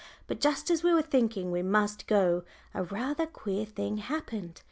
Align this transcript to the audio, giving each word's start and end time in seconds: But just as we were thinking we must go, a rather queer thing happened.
But 0.25 0.39
just 0.41 0.71
as 0.71 0.81
we 0.83 0.91
were 0.91 1.03
thinking 1.03 1.51
we 1.51 1.61
must 1.61 2.07
go, 2.07 2.41
a 2.73 2.81
rather 2.81 3.27
queer 3.27 3.67
thing 3.67 3.97
happened. 3.97 4.59